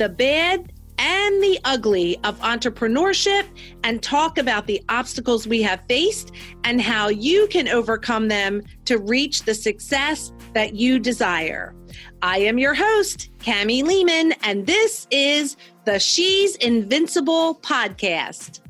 [0.00, 3.44] the bad, and the ugly of entrepreneurship
[3.84, 6.32] and talk about the obstacles we have faced
[6.64, 11.74] and how you can overcome them to reach the success that you desire.
[12.22, 18.60] I am your host, Cami Lehman, and this is the She's Invincible podcast.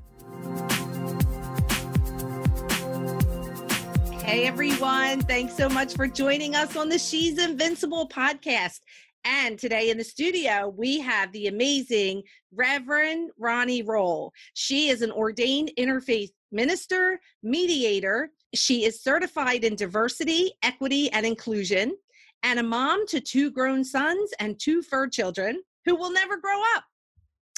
[4.23, 8.81] Hey everyone, thanks so much for joining us on the She's Invincible podcast.
[9.25, 12.23] And today in the studio, we have the amazing
[12.53, 14.33] Reverend Ronnie Roll.
[14.55, 18.31] She is an ordained interfaith minister, mediator.
[18.55, 21.97] She is certified in diversity, equity, and inclusion,
[22.43, 26.61] and a mom to two grown sons and two fur children who will never grow
[26.75, 26.85] up.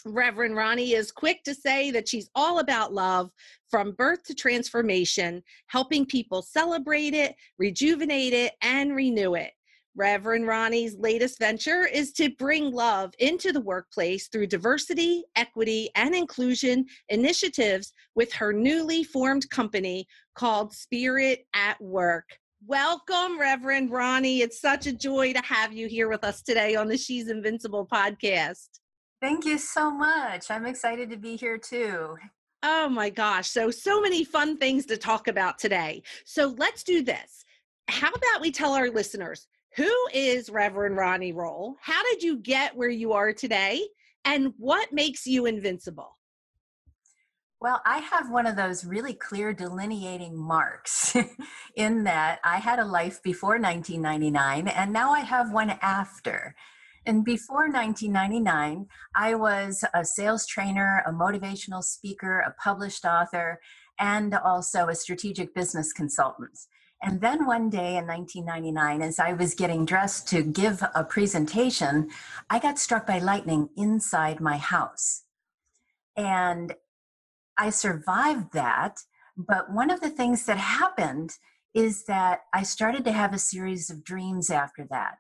[0.04, 3.30] Reverend Ronnie is quick to say that she's all about love
[3.70, 9.52] from birth to transformation, helping people celebrate it, rejuvenate it, and renew it.
[9.94, 16.14] Reverend Ronnie's latest venture is to bring love into the workplace through diversity, equity, and
[16.14, 22.24] inclusion initiatives with her newly formed company called Spirit at Work.
[22.66, 24.40] Welcome, Reverend Ronnie.
[24.40, 27.86] It's such a joy to have you here with us today on the She's Invincible
[27.86, 28.68] podcast.
[29.20, 30.50] Thank you so much.
[30.50, 32.16] I'm excited to be here too.
[32.62, 33.50] Oh my gosh.
[33.50, 36.02] So, so many fun things to talk about today.
[36.24, 37.44] So, let's do this.
[37.88, 41.76] How about we tell our listeners who is Reverend Ronnie Roll?
[41.80, 43.86] How did you get where you are today?
[44.24, 46.18] And what makes you invincible?
[47.60, 51.16] Well, I have one of those really clear delineating marks
[51.76, 56.56] in that I had a life before 1999 and now I have one after.
[57.06, 63.60] And before 1999, I was a sales trainer, a motivational speaker, a published author,
[63.98, 66.58] and also a strategic business consultant.
[67.02, 72.10] And then one day in 1999, as I was getting dressed to give a presentation,
[72.48, 75.24] I got struck by lightning inside my house.
[76.16, 76.76] And
[77.58, 79.00] I survived that.
[79.36, 81.32] But one of the things that happened
[81.74, 85.18] is that I started to have a series of dreams after that.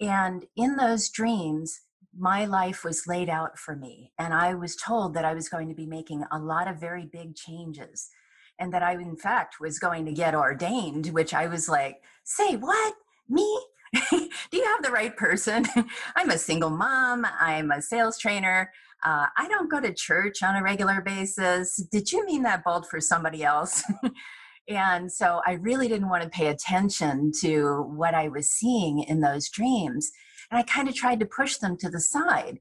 [0.00, 1.80] And in those dreams,
[2.16, 4.12] my life was laid out for me.
[4.18, 7.06] And I was told that I was going to be making a lot of very
[7.06, 8.10] big changes
[8.58, 12.56] and that I, in fact, was going to get ordained, which I was like, say
[12.56, 12.94] what?
[13.28, 13.60] Me?
[14.10, 15.66] Do you have the right person?
[16.16, 18.70] I'm a single mom, I'm a sales trainer.
[19.04, 21.76] Uh, I don't go to church on a regular basis.
[21.92, 23.82] Did you mean that bold for somebody else?
[24.68, 29.20] and so I really didn't want to pay attention to what I was seeing in
[29.20, 30.10] those dreams.
[30.50, 32.60] And I kind of tried to push them to the side.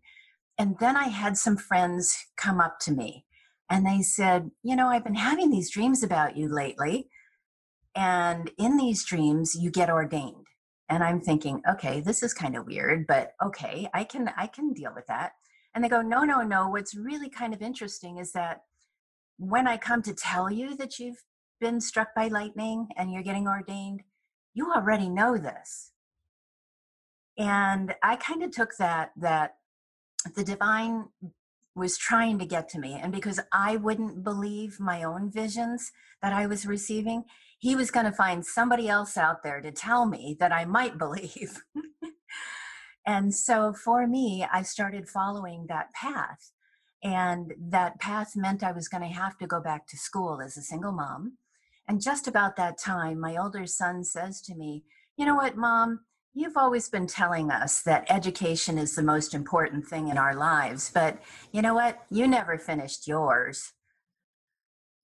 [0.58, 3.26] And then I had some friends come up to me
[3.74, 7.10] and they said, You know, I've been having these dreams about you lately.
[7.96, 10.46] And in these dreams, you get ordained.
[10.90, 14.74] And I'm thinking, okay, this is kind of weird, but okay, I can I can
[14.74, 15.32] deal with that.
[15.74, 16.70] And they go, no, no, no.
[16.70, 18.62] What's really kind of interesting is that
[19.38, 21.24] when I come to tell you that you've
[21.60, 24.04] been struck by lightning and you're getting ordained,
[24.54, 25.94] you already know this.
[27.40, 29.56] And I kind of took that that
[30.36, 31.06] the divine
[31.76, 33.00] was trying to get to me.
[33.02, 35.92] And because I wouldn't believe my own visions
[36.22, 37.24] that I was receiving,
[37.60, 40.98] he was going to find somebody else out there to tell me that I might
[41.06, 41.64] believe.
[43.06, 46.52] and so for me, I started following that path.
[47.04, 50.56] And that path meant I was going to have to go back to school as
[50.56, 51.38] a single mom.
[51.88, 54.84] And just about that time, my older son says to me,
[55.18, 56.02] You know what, mom?
[56.36, 60.90] You've always been telling us that education is the most important thing in our lives,
[60.92, 61.20] but
[61.52, 62.06] you know what?
[62.10, 63.74] You never finished yours.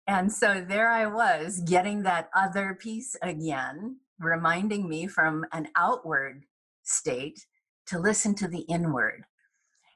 [0.05, 6.43] And so there I was getting that other piece again, reminding me from an outward
[6.83, 7.47] state
[7.87, 9.25] to listen to the inward.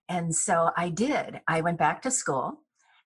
[0.08, 1.42] And so I did.
[1.48, 2.62] I went back to school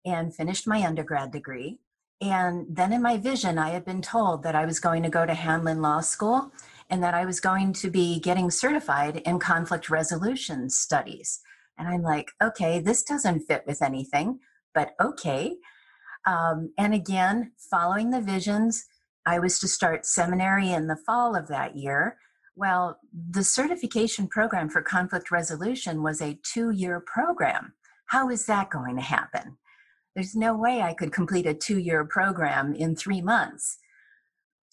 [0.05, 1.79] and finished my undergrad degree.
[2.21, 5.25] And then in my vision, I had been told that I was going to go
[5.25, 6.53] to Hamline Law School
[6.93, 11.39] and that I was going to be getting certified in conflict resolution studies.
[11.75, 14.37] And I'm like, okay, this doesn't fit with anything,
[14.75, 15.55] but okay.
[16.27, 18.85] Um, and again, following the visions,
[19.25, 22.17] I was to start seminary in the fall of that year.
[22.55, 27.73] Well, the certification program for conflict resolution was a two year program.
[28.05, 29.57] How is that going to happen?
[30.13, 33.79] There's no way I could complete a two year program in three months.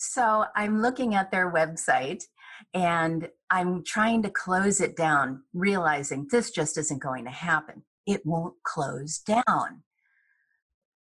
[0.02, 2.24] So I'm looking at their website
[2.72, 7.82] and I'm trying to close it down, realizing this just isn't going to happen.
[8.06, 9.82] It won't close down.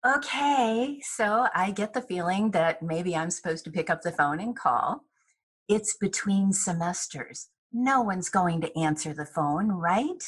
[0.05, 4.39] Okay, so I get the feeling that maybe I'm supposed to pick up the phone
[4.39, 5.05] and call.
[5.67, 7.49] It's between semesters.
[7.71, 10.23] No one's going to answer the phone, right?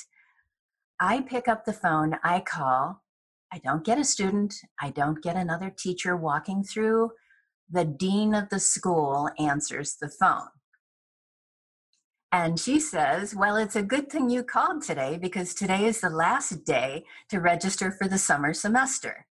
[0.99, 3.03] I pick up the phone, I call.
[3.53, 7.11] I don't get a student, I don't get another teacher walking through.
[7.69, 10.49] The dean of the school answers the phone.
[12.31, 16.09] And she says, Well, it's a good thing you called today because today is the
[16.09, 19.25] last day to register for the summer semester.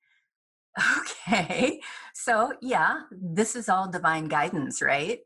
[1.00, 1.81] Okay,
[2.15, 5.19] so yeah, this is all divine guidance, right?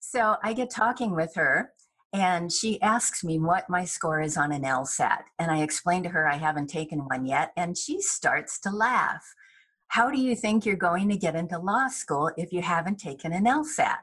[0.00, 1.72] So I get talking with her,
[2.12, 5.22] and she asks me what my score is on an LSAT.
[5.38, 9.34] And I explain to her I haven't taken one yet, and she starts to laugh.
[9.90, 13.32] How do you think you're going to get into law school if you haven't taken
[13.32, 13.96] an LSAT?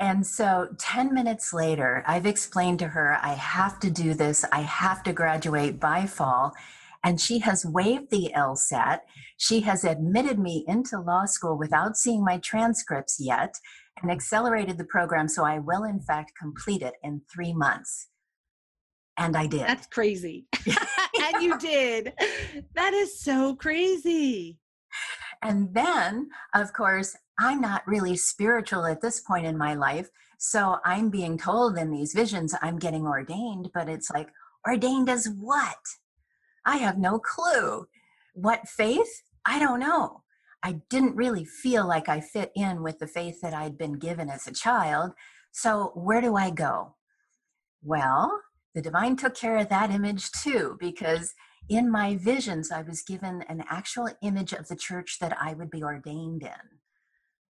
[0.00, 4.62] And so 10 minutes later, I've explained to her I have to do this, I
[4.62, 6.52] have to graduate by fall
[7.04, 8.98] and she has waived the LSAT.
[9.36, 13.54] She has admitted me into law school without seeing my transcripts yet
[14.02, 18.08] and accelerated the program so I will, in fact, complete it in three months.
[19.20, 19.60] And I did.
[19.60, 20.46] That's crazy.
[20.66, 22.14] and you did.
[22.74, 24.58] That is so crazy.
[25.42, 30.08] And then, of course, I'm not really spiritual at this point in my life.
[30.38, 34.30] So I'm being told in these visions I'm getting ordained, but it's like,
[34.66, 35.78] ordained as what?
[36.64, 37.86] I have no clue.
[38.34, 39.22] What faith?
[39.44, 40.22] I don't know.
[40.62, 44.30] I didn't really feel like I fit in with the faith that I'd been given
[44.30, 45.12] as a child.
[45.52, 46.96] So, where do I go?
[47.82, 48.40] Well,
[48.74, 51.34] the divine took care of that image too, because
[51.68, 55.70] in my visions, I was given an actual image of the church that I would
[55.70, 56.78] be ordained in.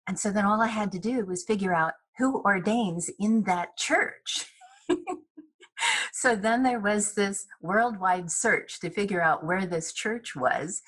[0.07, 3.77] And so then all I had to do was figure out who ordains in that
[3.77, 4.51] church.
[6.11, 10.81] so then there was this worldwide search to figure out where this church was.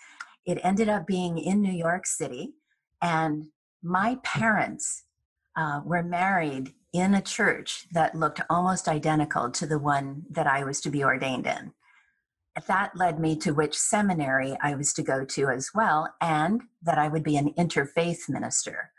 [0.46, 2.54] It ended up being in New York City,
[3.02, 3.46] and
[3.84, 5.04] my parents
[5.56, 10.64] uh, were married in a church that looked almost identical to the one that I
[10.64, 11.74] was to be ordained in.
[12.68, 16.98] That led me to which seminary I was to go to as well, and that
[16.98, 18.92] I would be an interfaith minister.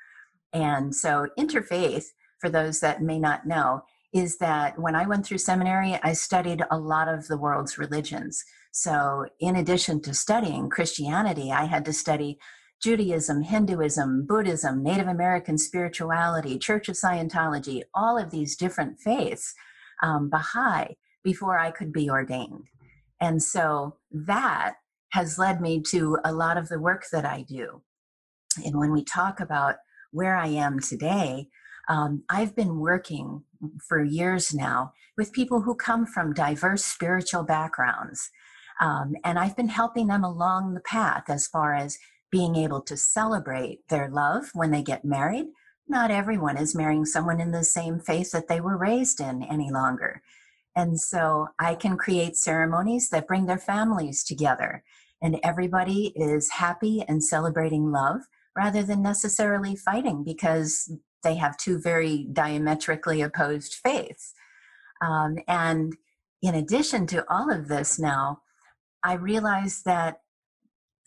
[0.55, 2.07] And so, interfaith,
[2.39, 6.63] for those that may not know, is that when I went through seminary, I studied
[6.71, 8.43] a lot of the world's religions.
[8.71, 12.39] So, in addition to studying Christianity, I had to study
[12.83, 19.55] Judaism, Hinduism, Buddhism, Native American spirituality, Church of Scientology, all of these different faiths,
[20.03, 22.67] um, Baha'i, before I could be ordained.
[23.21, 24.75] And so that
[25.11, 27.83] has led me to a lot of the work that I do.
[28.65, 29.77] And when we talk about
[30.11, 31.49] where I am today,
[31.89, 33.45] um, I've been working
[33.87, 38.31] for years now with people who come from diverse spiritual backgrounds.
[38.81, 41.99] Um, and I've been helping them along the path as far as
[42.33, 45.47] being able to celebrate their love when they get married.
[45.87, 49.71] Not everyone is marrying someone in the same faith that they were raised in any
[49.71, 50.23] longer.
[50.75, 54.83] And so I can create ceremonies that bring their families together,
[55.21, 58.23] and everybody is happy and celebrating love
[58.57, 60.91] rather than necessarily fighting because
[61.23, 64.33] they have two very diametrically opposed faiths.
[65.03, 65.95] Um, and
[66.41, 68.41] in addition to all of this, now
[69.05, 70.21] I realize that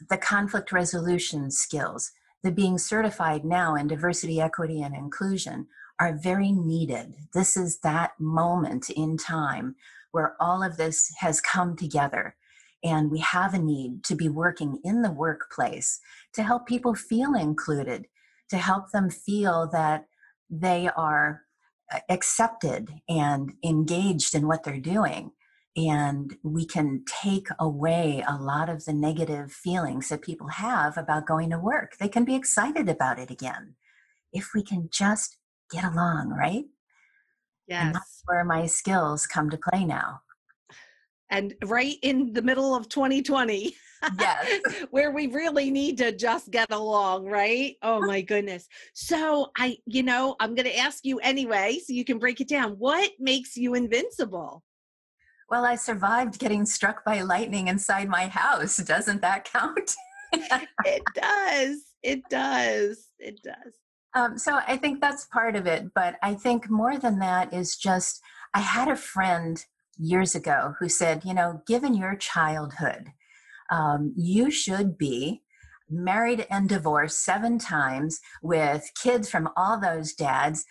[0.10, 2.12] the conflict resolution skills,
[2.44, 5.68] the being certified now in diversity, equity, and inclusion
[6.00, 7.16] are very needed.
[7.34, 9.76] This is that moment in time
[10.12, 12.36] where all of this has come together.
[12.84, 16.00] And we have a need to be working in the workplace
[16.34, 18.06] to help people feel included,
[18.50, 20.06] to help them feel that
[20.50, 21.42] they are
[21.92, 25.32] uh, accepted and engaged in what they're doing.
[25.76, 31.28] And we can take away a lot of the negative feelings that people have about
[31.28, 31.98] going to work.
[31.98, 33.76] They can be excited about it again
[34.32, 35.38] if we can just
[35.72, 36.66] get along, right?
[37.68, 37.86] Yes.
[37.86, 40.22] And that's where my skills come to play now.
[41.30, 43.76] And right in the middle of 2020.
[44.20, 44.62] Yes.
[44.92, 47.76] where we really need to just get along, right?
[47.82, 48.68] Oh my goodness.
[48.94, 52.48] So I, you know, I'm going to ask you anyway, so you can break it
[52.48, 52.74] down.
[52.74, 54.64] What makes you invincible?
[55.50, 58.78] Well, I survived getting struck by lightning inside my house.
[58.78, 59.94] Doesn't that count?
[60.34, 61.82] it does.
[62.02, 63.10] It does.
[63.20, 63.74] It does.
[64.16, 65.94] Um, so I think that's part of it.
[65.94, 68.22] But I think more than that is just
[68.54, 69.64] I had a friend
[69.98, 73.10] years ago who said, you know, given your childhood,
[73.70, 75.44] um, you should be
[75.90, 80.66] married and divorced seven times with kids from all those dads,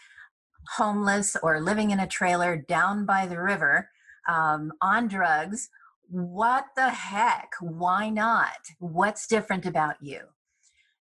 [0.76, 3.90] homeless or living in a trailer down by the river
[4.28, 5.68] um, on drugs.
[6.08, 7.52] What the heck?
[7.60, 8.58] Why not?
[8.78, 10.20] What's different about you?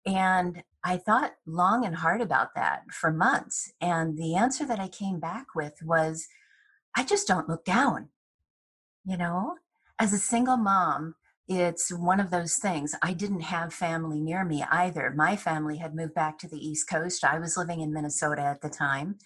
[0.05, 3.71] And I thought long and hard about that for months.
[3.81, 6.27] And the answer that I came back with was
[6.95, 8.09] I just don't look down.
[9.05, 9.55] You know,
[9.99, 11.15] as a single mom,
[11.47, 12.93] it's one of those things.
[13.01, 15.11] I didn't have family near me either.
[15.15, 17.23] My family had moved back to the East Coast.
[17.23, 19.17] I was living in Minnesota at the time.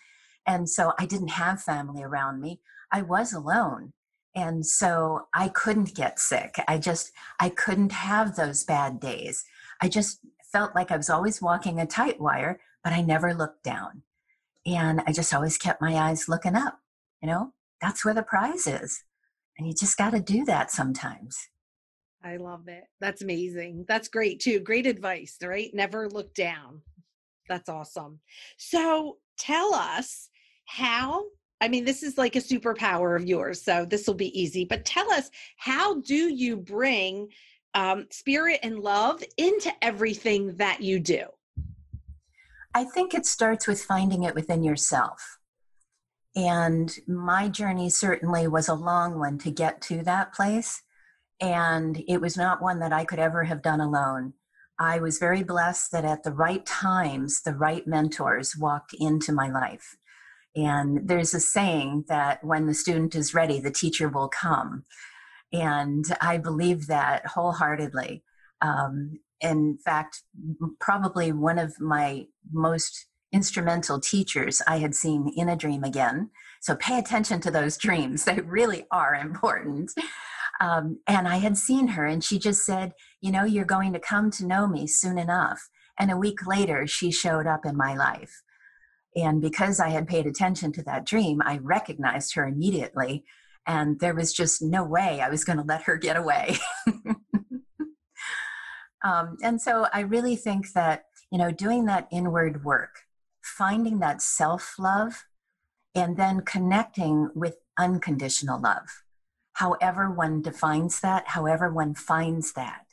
[0.48, 2.62] And so I didn't have family around me.
[2.94, 3.92] I was alone.
[4.36, 6.56] And so I couldn't get sick.
[6.68, 9.44] I just, I couldn't have those bad days.
[9.82, 10.20] I just
[10.52, 14.04] felt like I was always walking a tight wire, but I never looked down.
[14.66, 16.80] And I just always kept my eyes looking up.
[17.22, 19.04] You know, that's where the prize is.
[19.58, 21.50] And you just got to do that sometimes.
[22.24, 22.86] I love it.
[23.02, 23.86] That's amazing.
[23.88, 24.60] That's great too.
[24.60, 25.70] Great advice, right?
[25.74, 26.82] Never look down.
[27.50, 28.22] That's awesome.
[28.58, 30.30] So tell us
[30.66, 31.26] how,
[31.62, 34.86] I mean, this is like a superpower of yours, so this will be easy, but
[34.86, 37.30] tell us how do you bring
[37.74, 41.24] um, spirit and love into everything that you do?
[42.76, 45.40] I think it starts with finding it within yourself.
[46.36, 50.82] And my journey certainly was a long one to get to that place
[51.44, 54.34] and it was not one that I could ever have done alone.
[54.80, 59.50] I was very blessed that at the right times, the right mentors walked into my
[59.50, 59.98] life.
[60.56, 64.84] And there's a saying that when the student is ready, the teacher will come.
[65.52, 68.24] And I believe that wholeheartedly.
[68.62, 70.22] Um, in fact,
[70.80, 76.30] probably one of my most instrumental teachers I had seen in a dream again.
[76.62, 79.92] So pay attention to those dreams, they really are important.
[80.62, 84.00] Um, and I had seen her, and she just said, You know, you're going to
[84.00, 85.68] come to know me soon enough.
[86.00, 88.43] And a week later, she showed up in my life.
[89.16, 93.26] And because I had paid attention to that dream, I recognized her immediately.
[93.66, 96.58] And there was just no way I was going to let her get away.
[99.04, 103.04] um, and so I really think that, you know, doing that inward work,
[103.42, 105.26] finding that self love,
[105.96, 109.04] and then connecting with unconditional love
[109.54, 112.86] however one defines that, however one finds that.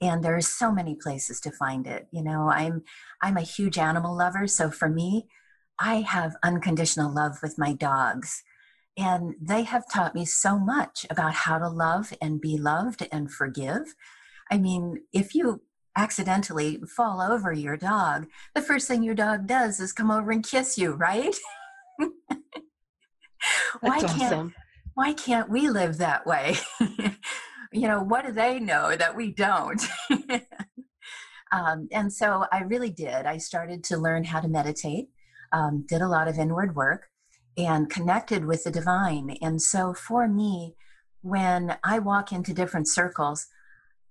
[0.00, 2.08] And there are so many places to find it.
[2.10, 2.82] You know, I'm
[3.22, 5.28] I'm a huge animal lover, so for me,
[5.78, 8.42] I have unconditional love with my dogs.
[8.96, 13.30] And they have taught me so much about how to love and be loved and
[13.30, 13.94] forgive.
[14.50, 15.62] I mean, if you
[15.96, 20.46] accidentally fall over your dog, the first thing your dog does is come over and
[20.46, 21.34] kiss you, right?
[23.80, 24.54] Why That's can't awesome
[24.94, 26.56] why can't we live that way?
[27.72, 29.82] you know, what do they know that we don't?
[31.52, 33.26] um, and so I really did.
[33.26, 35.08] I started to learn how to meditate,
[35.54, 37.08] um, did a lot of inward work,
[37.56, 39.38] and connected with the divine.
[39.40, 40.74] And so for me,
[41.22, 43.46] when I walk into different circles,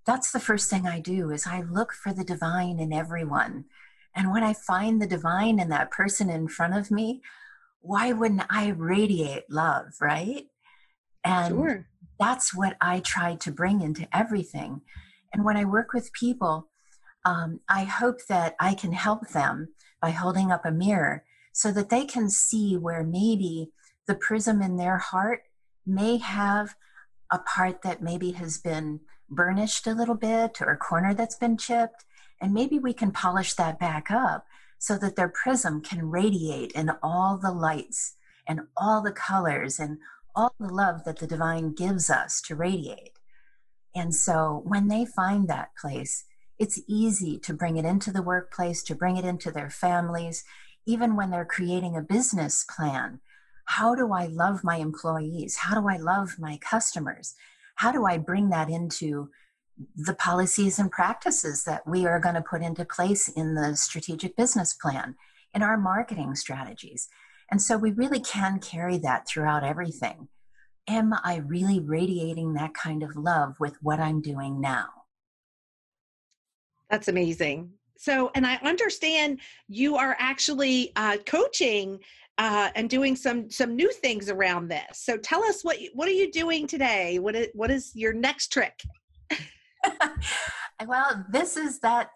[0.06, 3.66] that's the first thing I do is I look for the divine in everyone.
[4.16, 7.22] And when I find the divine in that person in front of me,
[7.82, 10.46] why wouldn't I radiate love, right?
[11.24, 11.88] And sure.
[12.20, 14.82] that's what I try to bring into everything.
[15.34, 16.70] And when I work with people,
[17.26, 19.70] um, I hope that I can help them
[20.02, 23.72] by holding up a mirror so that they can see where maybe
[24.08, 25.44] the prism in their heart
[25.86, 26.76] may have
[27.32, 31.58] a part that maybe has been burnished a little bit or a corner that's been
[31.58, 32.04] chipped.
[32.42, 34.46] And maybe we can polish that back up
[34.78, 40.00] so that their prism can radiate in all the lights and all the colors and
[40.36, 43.18] all the love that the divine gives us to radiate.
[43.96, 46.26] And so when they find that place,
[46.60, 50.44] it's easy to bring it into the workplace, to bring it into their families,
[50.86, 53.20] even when they're creating a business plan.
[53.66, 55.58] How do I love my employees?
[55.58, 57.36] How do I love my customers?
[57.76, 59.30] How do I bring that into
[59.96, 64.36] the policies and practices that we are going to put into place in the strategic
[64.36, 65.16] business plan,
[65.54, 67.08] in our marketing strategies?
[67.50, 70.28] And so we really can carry that throughout everything.
[70.88, 74.90] Am I really radiating that kind of love with what I'm doing now?
[76.90, 77.72] That's amazing.
[77.98, 82.00] So, and I understand you are actually uh, coaching
[82.38, 85.00] uh, and doing some some new things around this.
[85.00, 87.20] So, tell us what what are you doing today?
[87.20, 88.82] What is what is your next trick?
[90.86, 92.12] well, this is that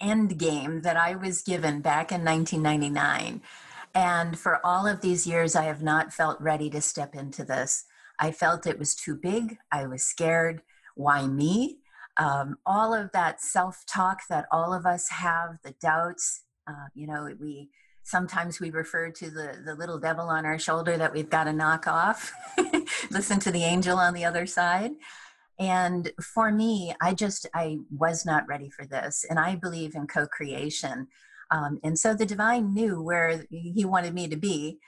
[0.00, 3.40] end game that I was given back in 1999.
[3.94, 7.84] And for all of these years, I have not felt ready to step into this.
[8.18, 9.58] I felt it was too big.
[9.70, 10.62] I was scared.
[10.94, 11.78] Why me?
[12.22, 17.08] Um, all of that self talk that all of us have, the doubts, uh, you
[17.08, 17.70] know, we
[18.04, 21.52] sometimes we refer to the, the little devil on our shoulder that we've got to
[21.52, 22.32] knock off,
[23.10, 24.92] listen to the angel on the other side.
[25.58, 29.24] And for me, I just, I was not ready for this.
[29.28, 31.08] And I believe in co creation.
[31.50, 34.78] Um, and so the divine knew where he wanted me to be.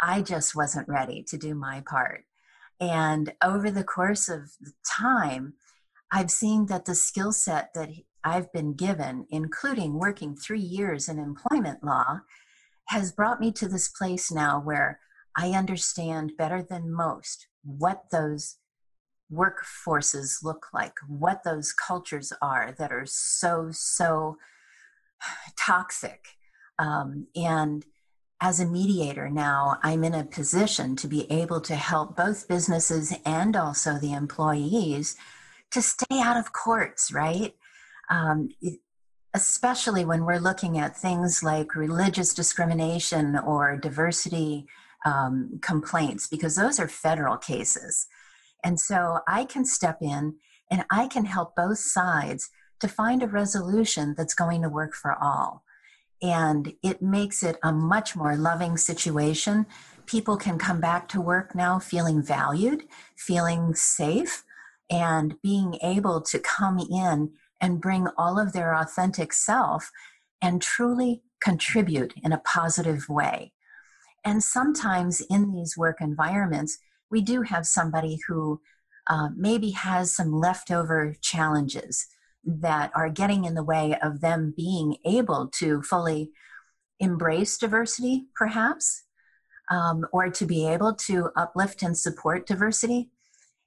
[0.00, 2.24] I just wasn't ready to do my part.
[2.80, 4.50] And over the course of
[4.98, 5.54] time,
[6.14, 7.90] I've seen that the skill set that
[8.22, 12.20] I've been given, including working three years in employment law,
[12.86, 15.00] has brought me to this place now where
[15.36, 18.58] I understand better than most what those
[19.32, 24.36] workforces look like, what those cultures are that are so, so
[25.58, 26.26] toxic.
[26.78, 27.84] Um, and
[28.40, 33.12] as a mediator now, I'm in a position to be able to help both businesses
[33.26, 35.16] and also the employees
[35.74, 37.54] to stay out of courts, right?
[38.08, 38.48] Um,
[39.34, 44.66] especially when we're looking at things like religious discrimination or diversity
[45.04, 48.06] um, complaints, because those are federal cases.
[48.62, 50.36] And so I can step in
[50.70, 52.50] and I can help both sides
[52.80, 55.64] to find a resolution that's going to work for all.
[56.22, 59.66] And it makes it a much more loving situation.
[60.06, 62.84] People can come back to work now feeling valued,
[63.16, 64.44] feeling safe,
[64.94, 69.90] and being able to come in and bring all of their authentic self
[70.40, 73.52] and truly contribute in a positive way.
[74.24, 76.78] And sometimes in these work environments,
[77.10, 78.60] we do have somebody who
[79.08, 82.06] uh, maybe has some leftover challenges
[82.44, 86.30] that are getting in the way of them being able to fully
[87.00, 89.02] embrace diversity, perhaps,
[89.70, 93.10] um, or to be able to uplift and support diversity.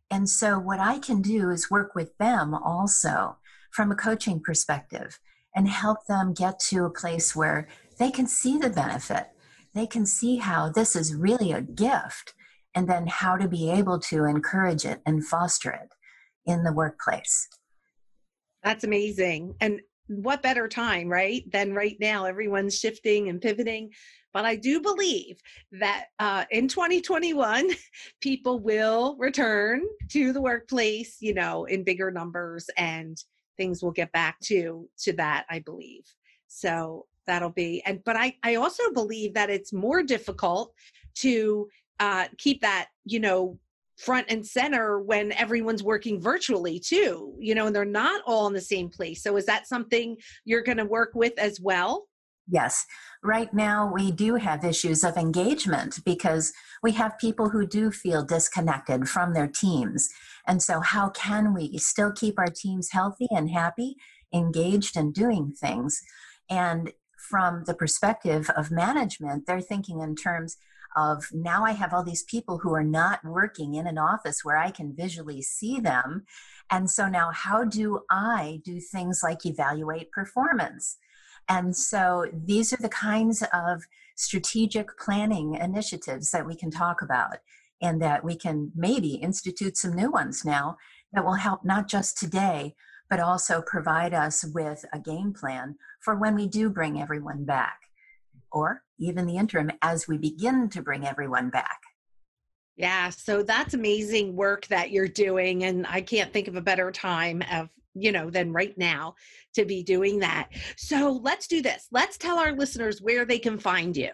[0.10, 3.38] And so, what I can do is work with them also
[3.72, 5.20] from a coaching perspective
[5.56, 7.68] and help them get to a place where
[8.00, 9.28] they can see the benefit.
[9.74, 12.34] They can see how this is really a gift
[12.74, 15.90] and then how to be able to encourage it and foster it
[16.46, 17.48] in the workplace.
[18.64, 19.56] That's amazing.
[19.60, 21.50] And what better time, right?
[21.52, 22.26] Than right now.
[22.26, 23.92] Everyone's shifting and pivoting.
[24.34, 25.40] But I do believe
[25.72, 27.70] that uh, in 2021,
[28.22, 33.18] people will return to the workplace, you know, in bigger numbers and
[33.58, 36.04] things will get back to to that, I believe.
[36.48, 40.74] So that'll be and but I, I also believe that it's more difficult
[41.16, 41.68] to
[42.00, 43.60] uh, keep that you know
[43.98, 48.54] front and center when everyone's working virtually too you know and they're not all in
[48.54, 49.24] the same place.
[49.24, 52.08] So is that something you're going to work with as well?
[52.50, 52.86] Yes.
[53.24, 58.24] Right now we do have issues of engagement because we have people who do feel
[58.24, 60.08] disconnected from their teams.
[60.48, 63.96] And so how can we still keep our teams healthy and happy
[64.34, 66.02] engaged and doing things?
[66.50, 70.56] And from the perspective of management they're thinking in terms
[70.98, 74.58] of now I have all these people who are not working in an office where
[74.58, 76.26] I can visually see them.
[76.72, 80.98] And so now, how do I do things like evaluate performance?
[81.48, 83.84] And so these are the kinds of
[84.16, 87.38] strategic planning initiatives that we can talk about
[87.80, 90.78] and that we can maybe institute some new ones now
[91.14, 92.76] that will help not just today,
[93.08, 97.87] but also provide us with a game plan for when we do bring everyone back
[98.52, 101.80] or even the interim as we begin to bring everyone back.
[102.76, 105.64] Yeah, so that's amazing work that you're doing.
[105.64, 109.16] And I can't think of a better time of, you know, than right now
[109.56, 110.50] to be doing that.
[110.76, 111.88] So let's do this.
[111.92, 114.12] Let's tell our listeners where they can find you.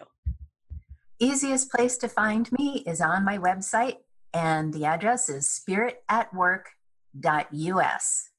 [1.18, 3.98] Easiest place to find me is on my website,
[4.32, 8.30] and the address is spiritatwork.us.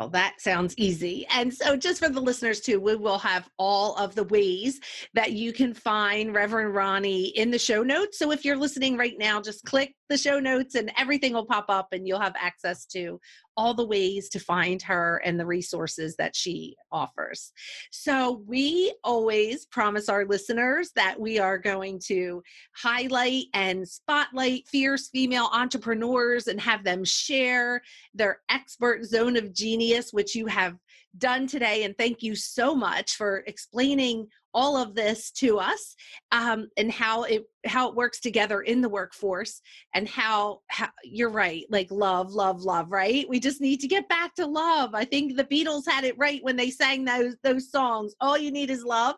[0.00, 1.26] Well, that sounds easy.
[1.30, 4.80] And so, just for the listeners too, we will have all of the ways
[5.12, 8.18] that you can find Reverend Ronnie in the show notes.
[8.18, 11.66] So, if you're listening right now, just click the show notes and everything will pop
[11.68, 13.20] up, and you'll have access to
[13.56, 17.52] all the ways to find her and the resources that she offers.
[17.90, 22.42] So, we always promise our listeners that we are going to
[22.76, 27.82] highlight and spotlight fierce female entrepreneurs and have them share
[28.14, 30.76] their expert zone of genius, which you have
[31.18, 31.84] done today.
[31.84, 35.94] And thank you so much for explaining all of this to us
[36.32, 39.60] um, and how it how it works together in the workforce
[39.94, 43.28] and how, how you're right like love love love right?
[43.28, 44.94] We just need to get back to love.
[44.94, 48.50] I think the beatles had it right when they sang those those songs all you
[48.50, 49.16] need is love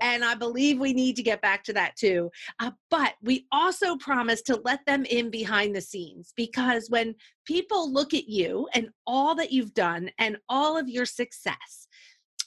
[0.00, 3.96] and i believe we need to get back to that too uh, but we also
[3.96, 7.14] promise to let them in behind the scenes because when
[7.44, 11.87] people look at you and all that you've done and all of your success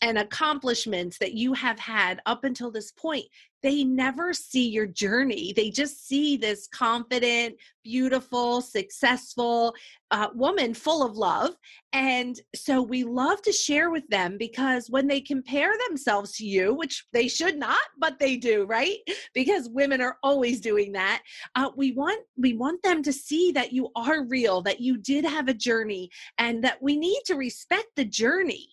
[0.01, 3.25] and accomplishments that you have had up until this point,
[3.63, 5.53] they never see your journey.
[5.55, 9.75] They just see this confident, beautiful, successful
[10.09, 11.51] uh, woman full of love.
[11.93, 16.73] And so we love to share with them because when they compare themselves to you,
[16.73, 18.97] which they should not, but they do, right?
[19.33, 21.21] Because women are always doing that.
[21.55, 25.23] Uh, we want we want them to see that you are real, that you did
[25.23, 28.67] have a journey, and that we need to respect the journey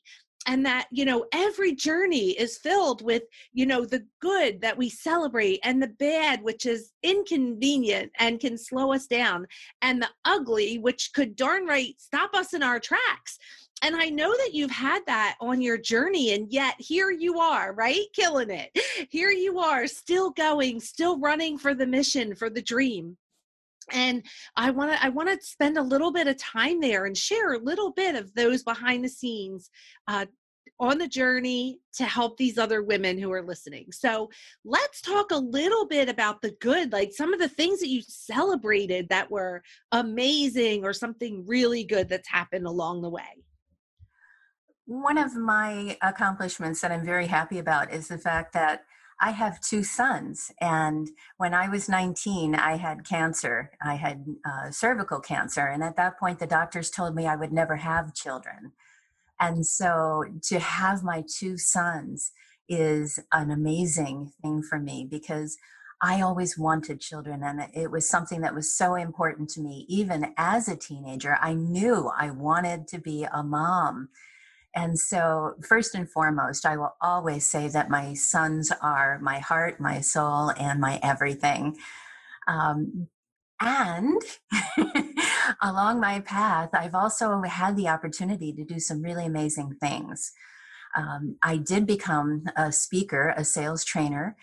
[0.48, 4.88] and that you know every journey is filled with you know the good that we
[4.88, 9.46] celebrate and the bad which is inconvenient and can slow us down
[9.82, 13.38] and the ugly which could darn right stop us in our tracks
[13.82, 17.74] and I know that you've had that on your journey, and yet here you are,
[17.74, 18.06] right?
[18.12, 18.76] Killing it.
[19.08, 23.16] Here you are, still going, still running for the mission, for the dream
[23.92, 24.22] and
[24.56, 27.54] i want to i want to spend a little bit of time there and share
[27.54, 29.70] a little bit of those behind the scenes
[30.08, 30.26] uh,
[30.80, 34.30] on the journey to help these other women who are listening so
[34.64, 38.02] let's talk a little bit about the good like some of the things that you
[38.06, 39.62] celebrated that were
[39.92, 43.44] amazing or something really good that's happened along the way
[44.86, 48.82] one of my accomplishments that i'm very happy about is the fact that
[49.20, 53.72] I have two sons, and when I was 19, I had cancer.
[53.82, 57.52] I had uh, cervical cancer, and at that point, the doctors told me I would
[57.52, 58.72] never have children.
[59.40, 62.32] And so, to have my two sons
[62.68, 65.56] is an amazing thing for me because
[66.00, 69.84] I always wanted children, and it was something that was so important to me.
[69.88, 74.08] Even as a teenager, I knew I wanted to be a mom.
[74.74, 79.80] And so, first and foremost, I will always say that my sons are my heart,
[79.80, 81.76] my soul, and my everything.
[82.46, 83.08] Um,
[83.60, 84.22] and
[85.62, 90.32] along my path, I've also had the opportunity to do some really amazing things.
[90.96, 94.36] Um, I did become a speaker, a sales trainer,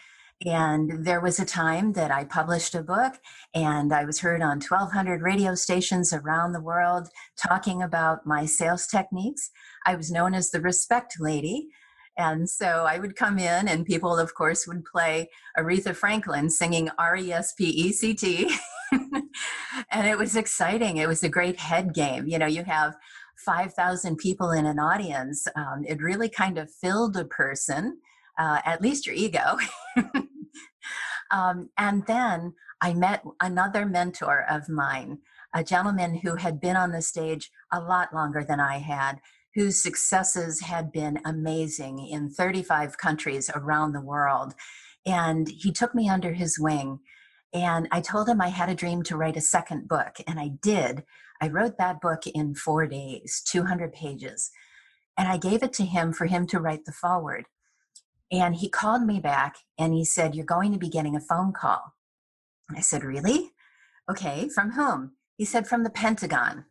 [0.46, 3.13] and there was a time that I published a book
[3.54, 8.86] and I was heard on 1,200 radio stations around the world talking about my sales
[8.86, 9.50] techniques.
[9.86, 11.70] I was known as the respect lady.
[12.18, 16.89] And so I would come in, and people, of course, would play Aretha Franklin singing
[16.98, 18.56] R E S P E C T.
[19.95, 20.97] and it was exciting.
[20.97, 22.27] It was a great head game.
[22.27, 22.97] You know, you have
[23.38, 25.47] 5,000 people in an audience.
[25.55, 27.99] Um, it really kind of filled a person,
[28.38, 29.55] uh, at least your ego.
[31.31, 35.19] um, and then I met another mentor of mine,
[35.53, 39.21] a gentleman who had been on the stage a lot longer than I had
[39.53, 44.53] whose successes had been amazing in 35 countries around the world.
[45.05, 46.99] And he took me under his wing.
[47.56, 50.50] And I told him I had a dream to write a second book, and I
[50.62, 51.06] did.
[51.41, 54.52] I wrote that book in four days, 200 pages.
[55.18, 57.46] And I gave it to him for him to write the foreword.
[58.30, 61.54] And he called me back and he said, You're going to be getting a phone
[61.54, 61.94] call.
[62.76, 63.52] I said, Really?
[64.12, 65.13] Okay, from whom?
[65.38, 66.65] He said, From the Pentagon.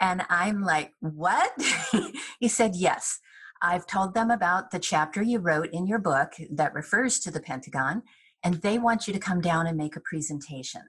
[0.00, 1.52] And I'm like, What?
[2.40, 3.18] he said, Yes.
[3.60, 7.40] I've told them about the chapter you wrote in your book that refers to the
[7.40, 8.04] Pentagon,
[8.42, 10.82] and they want you to come down and make a presentation.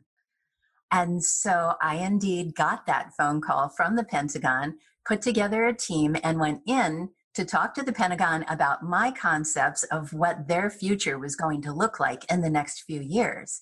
[0.92, 6.16] And so I indeed got that phone call from the Pentagon, put together a team,
[6.24, 11.20] and went in to talk to the Pentagon about my concepts of what their future
[11.20, 13.62] was going to look like in the next few years.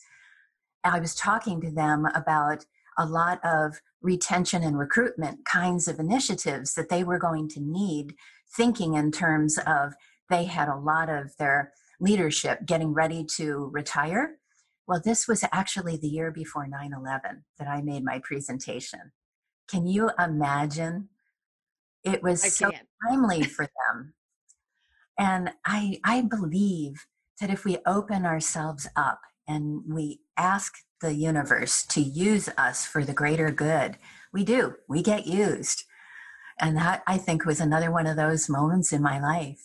[0.83, 2.65] I was talking to them about
[2.97, 8.15] a lot of retention and recruitment kinds of initiatives that they were going to need,
[8.55, 9.93] thinking in terms of
[10.29, 14.37] they had a lot of their leadership getting ready to retire.
[14.87, 19.11] Well, this was actually the year before 9 11 that I made my presentation.
[19.67, 21.09] Can you imagine?
[22.03, 22.71] It was so
[23.05, 24.13] timely for them.
[25.19, 27.05] And I, I believe
[27.41, 33.03] that if we open ourselves up and we ask the universe to use us for
[33.03, 33.97] the greater good.
[34.33, 35.83] We do, we get used.
[36.59, 39.61] And that I think was another one of those moments in my life.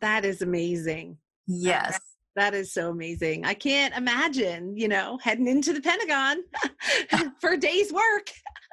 [0.00, 1.18] That is amazing.
[1.46, 1.98] Yes.
[2.36, 3.44] That, is so amazing.
[3.44, 6.38] I can't imagine, you know, heading into the Pentagon
[7.40, 8.30] for a day's work.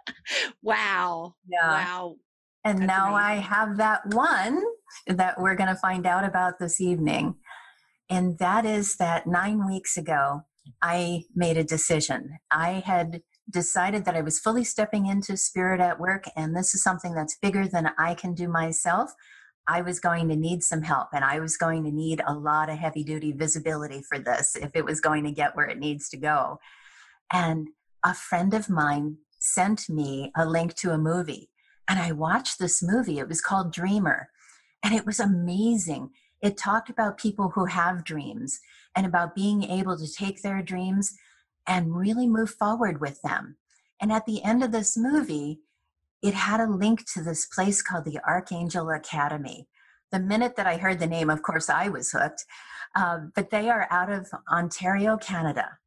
[0.61, 1.35] wow.
[1.49, 1.67] Yeah.
[1.67, 2.15] Wow.
[2.63, 3.25] And That's now amazing.
[3.25, 4.61] I have that one
[5.07, 7.35] that we're going to find out about this evening.
[8.09, 10.43] And that is that nine weeks ago,
[10.81, 12.37] I made a decision.
[12.51, 16.83] I had decided that I was fully stepping into spirit at work, and this is
[16.83, 19.11] something that's bigger than I can do myself.
[19.67, 22.69] I was going to need some help, and I was going to need a lot
[22.69, 26.07] of heavy duty visibility for this if it was going to get where it needs
[26.09, 26.59] to go.
[27.31, 27.69] And
[28.03, 31.49] a friend of mine sent me a link to a movie,
[31.89, 33.19] and I watched this movie.
[33.19, 34.29] It was called Dreamer,
[34.83, 36.11] and it was amazing.
[36.41, 38.59] It talked about people who have dreams
[38.95, 41.15] and about being able to take their dreams
[41.67, 43.57] and really move forward with them.
[43.99, 45.59] And at the end of this movie,
[46.21, 49.67] it had a link to this place called the Archangel Academy.
[50.11, 52.45] The minute that I heard the name, of course, I was hooked.
[52.95, 55.77] Uh, but they are out of Ontario, Canada.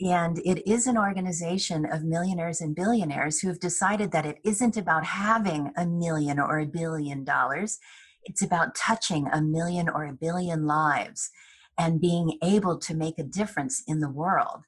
[0.00, 4.76] And it is an organization of millionaires and billionaires who have decided that it isn't
[4.76, 7.78] about having a million or a billion dollars.
[8.24, 11.30] It's about touching a million or a billion lives
[11.78, 14.64] and being able to make a difference in the world.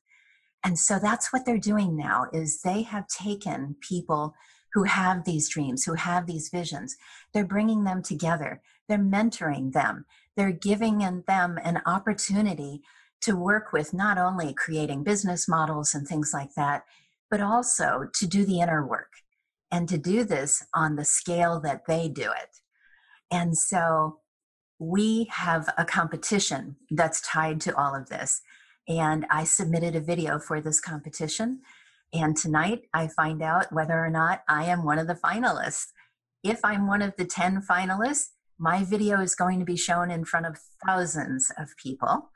[0.65, 4.35] And so that's what they're doing now is they have taken people
[4.75, 6.97] who have these dreams, who have these visions.
[7.33, 8.61] They're bringing them together.
[8.89, 10.05] They're mentoring them.
[10.37, 12.83] They're giving them an opportunity
[13.23, 16.83] to work with not only creating business models and things like that,
[17.31, 19.13] but also to do the inner work
[19.71, 22.59] and to do this on the scale that they do it.
[23.31, 24.19] And so
[24.79, 28.43] we have a competition that's tied to all of this.
[28.89, 31.61] And I submitted a video for this competition.
[32.13, 35.87] And tonight I find out whether or not I am one of the finalists.
[36.43, 38.27] If I'm one of the 10 finalists,
[38.59, 42.31] my video is going to be shown in front of thousands of people.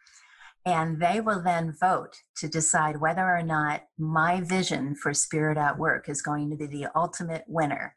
[0.64, 5.78] And they will then vote to decide whether or not my vision for Spirit at
[5.78, 7.94] Work is going to be the ultimate winner.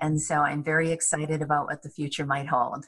[0.00, 2.86] And so I'm very excited about what the future might hold.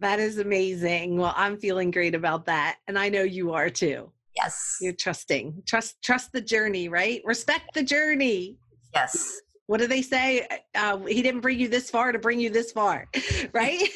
[0.00, 1.16] That is amazing.
[1.16, 2.76] Well, I'm feeling great about that.
[2.86, 4.12] And I know you are too.
[4.36, 4.76] Yes.
[4.80, 5.62] You're trusting.
[5.66, 7.22] Trust trust the journey, right?
[7.24, 8.56] Respect the journey.
[8.94, 9.40] Yes.
[9.66, 10.46] What do they say?
[10.74, 13.08] Uh, he didn't bring you this far to bring you this far,
[13.52, 13.88] right?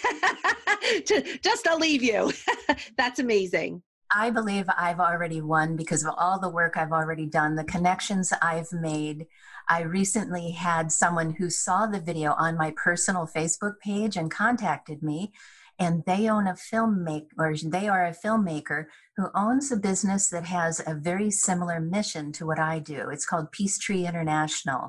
[1.06, 2.32] to, Just to leave you.
[2.96, 3.82] That's amazing.
[4.12, 8.32] I believe I've already won because of all the work I've already done, the connections
[8.42, 9.26] I've made.
[9.68, 15.04] I recently had someone who saw the video on my personal Facebook page and contacted
[15.04, 15.32] me
[15.80, 18.84] and they own a filmmaker or they are a filmmaker
[19.20, 23.08] who owns a business that has a very similar mission to what I do.
[23.10, 24.88] It's called Peace Tree International.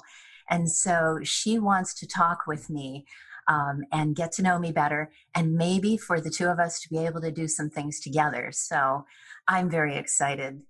[0.50, 3.06] And so she wants to talk with me
[3.48, 6.90] um, and get to know me better, and maybe for the two of us to
[6.90, 8.50] be able to do some things together.
[8.54, 9.06] So
[9.48, 10.62] I'm very excited.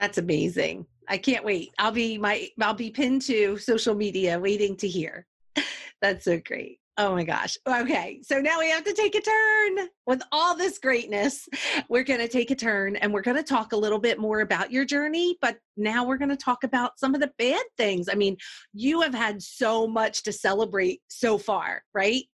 [0.00, 0.86] That's amazing.
[1.08, 1.70] I can't wait.
[1.78, 5.26] I'll be my I'll be pinned to social media waiting to hear.
[6.00, 6.78] That's so great.
[6.98, 7.56] Oh my gosh.
[7.66, 8.20] Okay.
[8.22, 11.48] So now we have to take a turn with all this greatness.
[11.88, 14.40] We're going to take a turn and we're going to talk a little bit more
[14.40, 18.08] about your journey, but now we're going to talk about some of the bad things.
[18.10, 18.36] I mean,
[18.74, 22.24] you have had so much to celebrate so far, right?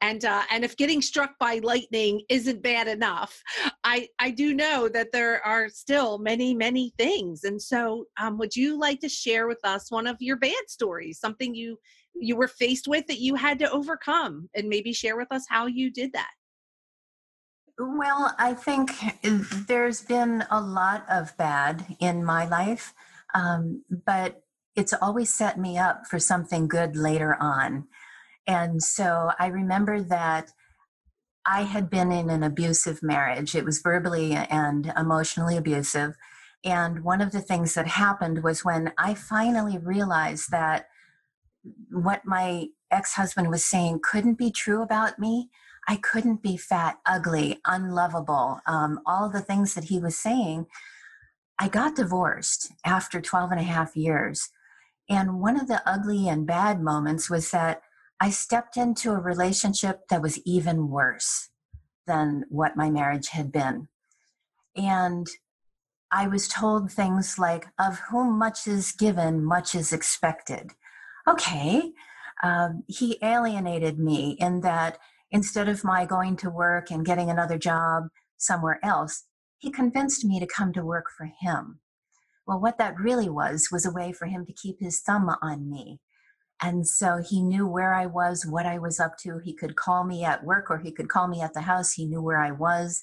[0.00, 3.42] And uh, and if getting struck by lightning isn't bad enough,
[3.82, 7.42] I I do know that there are still many many things.
[7.42, 11.18] And so, um, would you like to share with us one of your bad stories,
[11.18, 11.78] something you
[12.20, 15.66] you were faced with that you had to overcome and maybe share with us how
[15.66, 16.30] you did that.
[17.78, 18.90] Well i think
[19.68, 22.92] there's been a lot of bad in my life
[23.34, 24.42] um, but
[24.74, 27.86] it's always set me up for something good later on.
[28.46, 30.50] And so i remember that
[31.46, 33.54] i had been in an abusive marriage.
[33.54, 36.16] It was verbally and emotionally abusive.
[36.64, 40.88] And one of the things that happened was when i finally realized that
[41.90, 45.50] what my ex husband was saying couldn't be true about me.
[45.86, 50.66] I couldn't be fat, ugly, unlovable, um, all the things that he was saying.
[51.58, 54.50] I got divorced after 12 and a half years.
[55.08, 57.80] And one of the ugly and bad moments was that
[58.20, 61.48] I stepped into a relationship that was even worse
[62.06, 63.88] than what my marriage had been.
[64.76, 65.26] And
[66.10, 70.72] I was told things like, of whom much is given, much is expected
[71.28, 71.92] okay,
[72.42, 74.98] um, he alienated me in that
[75.30, 78.04] instead of my going to work and getting another job
[78.36, 79.24] somewhere else,
[79.58, 81.80] he convinced me to come to work for him.
[82.46, 85.68] Well, what that really was was a way for him to keep his thumb on
[85.68, 86.00] me.
[86.62, 89.38] And so he knew where I was, what I was up to.
[89.44, 91.92] He could call me at work or he could call me at the house.
[91.92, 93.02] He knew where I was.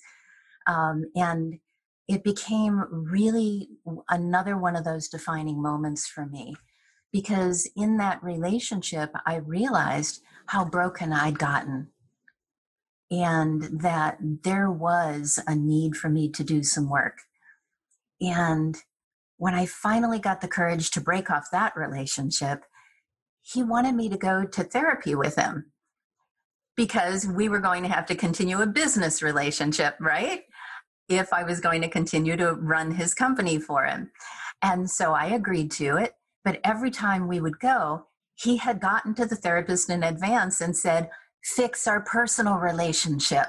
[0.67, 1.59] Um, and
[2.07, 3.69] it became really
[4.09, 6.55] another one of those defining moments for me
[7.15, 11.87] because in that relationship, I realized how broken I'd gotten.
[13.11, 17.19] and that there was a need for me to do some work.
[18.19, 18.77] And
[19.37, 22.63] when I finally got the courage to break off that relationship,
[23.41, 25.71] he wanted me to go to therapy with him
[26.75, 30.41] because we were going to have to continue a business relationship, right?
[31.07, 34.11] If I was going to continue to run his company for him.
[34.61, 36.13] And so I agreed to it.
[36.45, 38.05] But every time we would go,
[38.35, 41.09] he had gotten to the therapist in advance and said,
[41.43, 43.47] fix our personal relationship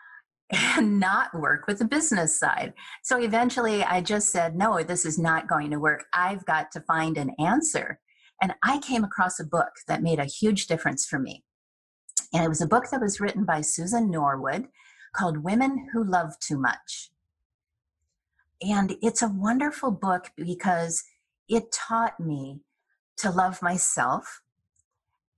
[0.50, 2.72] and not work with the business side.
[3.02, 6.04] So eventually I just said, no, this is not going to work.
[6.14, 7.98] I've got to find an answer.
[8.40, 11.44] And I came across a book that made a huge difference for me.
[12.32, 14.68] And it was a book that was written by Susan Norwood
[15.14, 17.10] called Women Who Love Too Much.
[18.62, 21.02] And it's a wonderful book because
[21.50, 22.60] it taught me
[23.18, 24.40] to love myself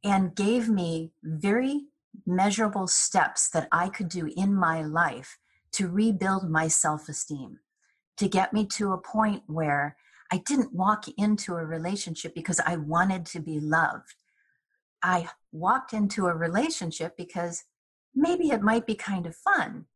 [0.04, 1.86] and gave me very
[2.26, 5.38] measurable steps that I could do in my life
[5.72, 7.60] to rebuild my self esteem,
[8.18, 9.96] to get me to a point where
[10.30, 14.14] I didn't walk into a relationship because I wanted to be loved.
[15.02, 17.64] I walked into a relationship because
[18.14, 19.86] maybe it might be kind of fun.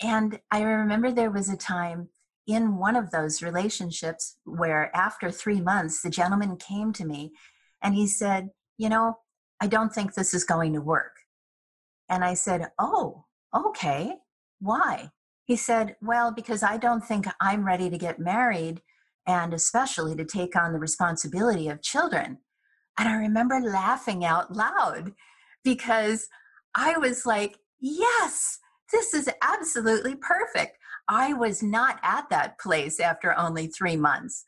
[0.00, 2.08] And I remember there was a time
[2.46, 7.32] in one of those relationships where after three months, the gentleman came to me
[7.82, 9.18] and he said, You know,
[9.60, 11.12] I don't think this is going to work.
[12.08, 13.24] And I said, Oh,
[13.54, 14.16] okay.
[14.60, 15.10] Why?
[15.44, 18.80] He said, Well, because I don't think I'm ready to get married
[19.26, 22.38] and especially to take on the responsibility of children.
[22.98, 25.12] And I remember laughing out loud
[25.64, 26.28] because
[26.74, 28.58] I was like, yes,
[28.92, 30.78] this is absolutely perfect.
[31.08, 34.44] I was not at that place after only three months.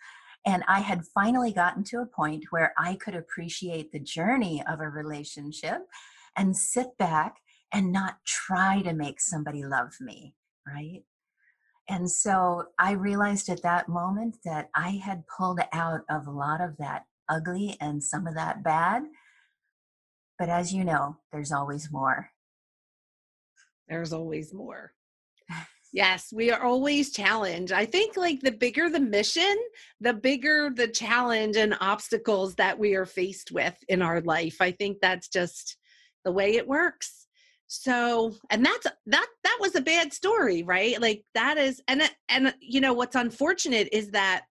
[0.47, 4.81] And I had finally gotten to a point where I could appreciate the journey of
[4.81, 5.87] a relationship
[6.37, 7.37] and sit back
[7.73, 10.35] and not try to make somebody love me,
[10.67, 11.03] right?
[11.89, 16.61] And so I realized at that moment that I had pulled out of a lot
[16.61, 19.03] of that ugly and some of that bad.
[20.39, 22.31] But as you know, there's always more.
[23.89, 24.93] There's always more.
[25.95, 27.73] Yes, we are always challenged.
[27.73, 29.57] I think like the bigger the mission,
[30.01, 34.57] the bigger the challenge and obstacles that we are faced with in our life.
[34.61, 35.77] I think that's just
[36.25, 37.25] the way it works
[37.67, 42.55] so and that's that that was a bad story right like that is and and
[42.61, 44.43] you know what's unfortunate is that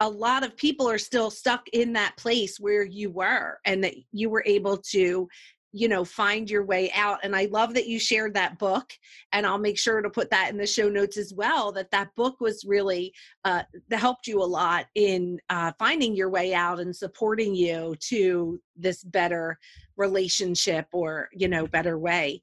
[0.00, 3.94] a lot of people are still stuck in that place where you were and that
[4.12, 5.28] you were able to
[5.72, 8.92] you know find your way out and i love that you shared that book
[9.32, 12.14] and i'll make sure to put that in the show notes as well that that
[12.16, 13.12] book was really
[13.44, 17.94] uh, that helped you a lot in uh, finding your way out and supporting you
[18.00, 19.58] to this better
[19.96, 22.40] relationship or you know better way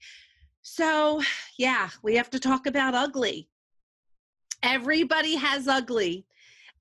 [0.70, 1.22] so,
[1.58, 3.48] yeah, we have to talk about ugly.
[4.62, 6.26] Everybody has ugly.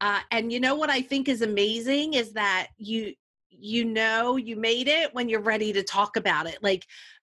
[0.00, 3.14] Uh, and you know what I think is amazing is that you
[3.58, 6.58] you know you made it when you're ready to talk about it.
[6.62, 6.86] Like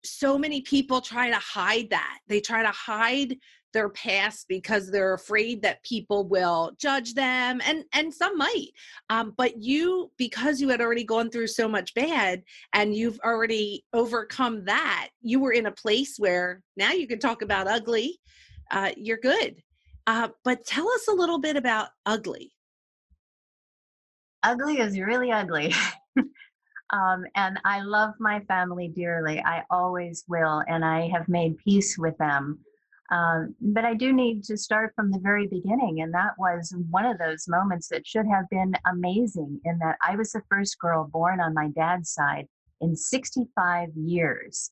[0.04, 2.18] so many people try to hide that.
[2.28, 3.36] They try to hide
[3.76, 8.68] their past because they're afraid that people will judge them and and some might
[9.10, 13.84] um, but you because you had already gone through so much bad and you've already
[13.92, 18.18] overcome that you were in a place where now you can talk about ugly
[18.70, 19.62] uh, you're good
[20.06, 22.50] uh, but tell us a little bit about ugly
[24.42, 25.74] ugly is really ugly
[26.90, 29.42] Um, and I love my family dearly.
[29.44, 30.62] I always will.
[30.68, 32.60] And I have made peace with them.
[33.10, 36.00] Um, but I do need to start from the very beginning.
[36.00, 40.16] And that was one of those moments that should have been amazing in that I
[40.16, 42.46] was the first girl born on my dad's side
[42.80, 44.70] in 65 years.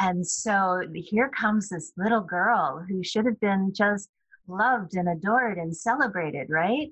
[0.00, 4.08] And so here comes this little girl who should have been just
[4.48, 6.88] loved and adored and celebrated, right?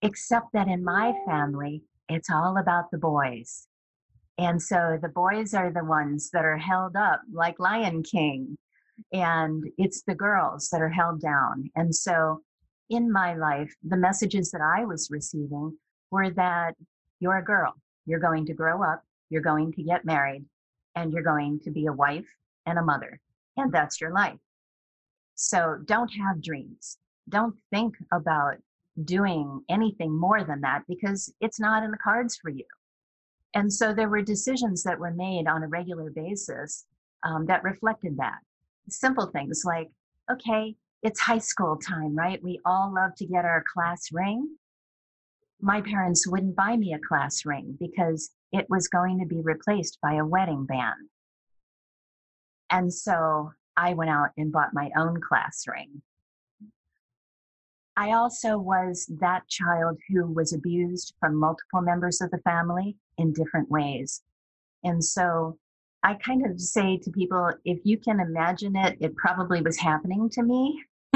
[0.00, 3.66] Except that in my family, it's all about the boys.
[4.38, 8.56] And so the boys are the ones that are held up like Lion King
[9.12, 11.70] and it's the girls that are held down.
[11.74, 12.40] And so
[12.88, 15.76] in my life, the messages that I was receiving
[16.10, 16.74] were that
[17.20, 17.74] you're a girl,
[18.06, 20.44] you're going to grow up, you're going to get married,
[20.96, 22.26] and you're going to be a wife
[22.66, 23.20] and a mother,
[23.56, 24.38] and that's your life.
[25.34, 26.98] So don't have dreams.
[27.28, 28.56] Don't think about
[29.04, 32.64] doing anything more than that because it's not in the cards for you.
[33.54, 36.84] And so there were decisions that were made on a regular basis
[37.24, 38.38] um, that reflected that
[38.88, 39.88] simple things like,
[40.30, 42.42] okay, it's high school time, right?
[42.42, 44.48] We all love to get our class ring.
[45.60, 49.98] My parents wouldn't buy me a class ring because it was going to be replaced
[50.02, 51.08] by a wedding band.
[52.70, 56.02] And so I went out and bought my own class ring.
[57.96, 63.32] I also was that child who was abused from multiple members of the family in
[63.32, 64.22] different ways.
[64.84, 65.58] And so
[66.02, 70.30] I kind of say to people if you can imagine it, it probably was happening
[70.30, 70.82] to me.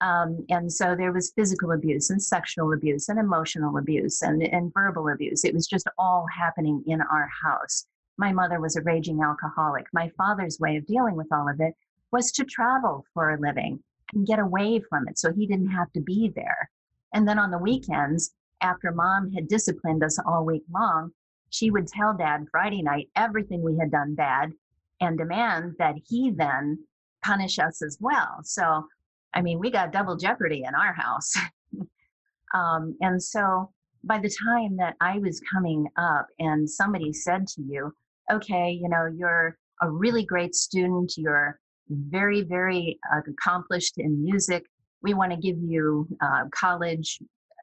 [0.00, 4.72] um, and so there was physical abuse and sexual abuse and emotional abuse and, and
[4.72, 5.44] verbal abuse.
[5.44, 7.86] It was just all happening in our house.
[8.16, 9.86] My mother was a raging alcoholic.
[9.92, 11.74] My father's way of dealing with all of it
[12.12, 13.82] was to travel for a living
[14.14, 16.70] and get away from it so he didn't have to be there.
[17.12, 21.10] And then on the weekends, after mom had disciplined us all week long,
[21.50, 24.52] she would tell dad Friday night everything we had done bad
[25.00, 26.78] and demand that he then
[27.24, 28.38] punish us as well.
[28.42, 28.86] So,
[29.34, 31.32] I mean, we got double jeopardy in our house.
[32.54, 33.70] um, and so,
[34.04, 37.92] by the time that I was coming up and somebody said to you,
[38.30, 41.58] okay, you know, you're a really great student, you're
[41.88, 44.64] very, very uh, accomplished in music,
[45.02, 47.18] we want to give you uh, college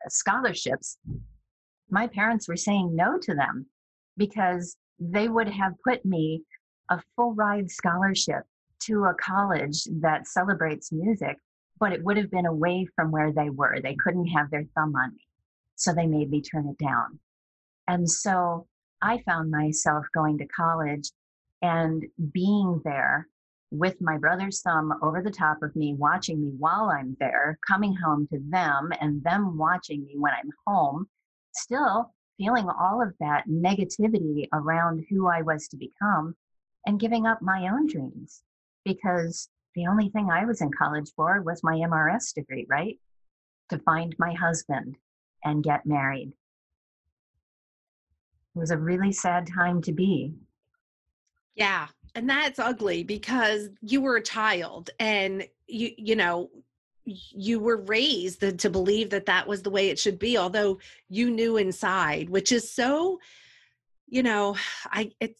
[0.07, 0.97] scholarships.
[1.89, 3.65] My parents were saying no to them
[4.17, 6.43] because they would have put me
[6.89, 8.43] a full ride scholarship
[8.85, 11.37] to a college that celebrates music,
[11.79, 13.79] but it would have been away from where they were.
[13.81, 15.21] They couldn't have their thumb on me.
[15.75, 17.19] So they made me turn it down.
[17.87, 18.67] And so
[19.01, 21.09] I found myself going to college
[21.61, 23.27] and being there
[23.73, 27.95] with my brother's thumb over the top of me, watching me while I'm there, coming
[27.95, 31.07] home to them, and them watching me when I'm home,
[31.55, 36.35] still feeling all of that negativity around who I was to become
[36.85, 38.43] and giving up my own dreams
[38.85, 42.99] because the only thing I was in college for was my MRS degree, right?
[43.69, 44.97] To find my husband
[45.43, 46.33] and get married.
[48.55, 50.35] It was a really sad time to be.
[51.55, 56.49] Yeah, and that's ugly because you were a child and you you know
[57.05, 60.77] you were raised to believe that that was the way it should be although
[61.09, 63.19] you knew inside which is so
[64.07, 64.55] you know
[64.85, 65.35] i it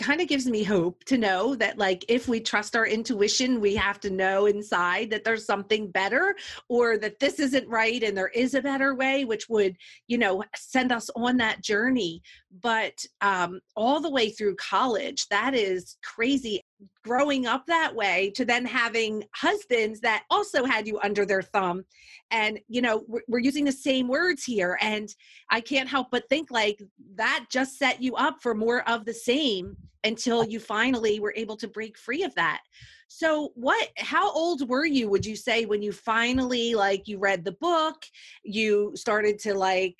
[0.00, 3.74] kind of gives me hope to know that like if we trust our intuition we
[3.74, 6.36] have to know inside that there's something better
[6.68, 9.76] or that this isn't right and there is a better way which would
[10.06, 12.22] you know send us on that journey.
[12.62, 16.62] But um all the way through college that is crazy
[17.04, 21.84] growing up that way to then having husbands that also had you under their thumb.
[22.30, 25.08] And you know we're, using the same words here and
[25.50, 26.82] i can't help but think like
[27.14, 31.56] that just set you up for more of the same until you finally were able
[31.56, 32.60] to break free of that.
[33.08, 37.44] So what how old were you would you say when you finally like you read
[37.44, 37.96] the book
[38.42, 39.96] you started to like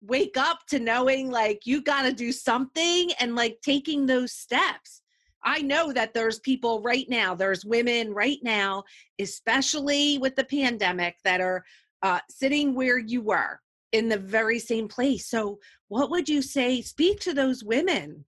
[0.00, 5.01] wake up to knowing like you got to do something and like taking those steps
[5.44, 8.84] I know that there's people right now, there's women right now,
[9.20, 11.64] especially with the pandemic, that are
[12.02, 13.60] uh, sitting where you were
[13.92, 15.28] in the very same place.
[15.28, 16.80] So, what would you say?
[16.80, 18.24] Speak to those women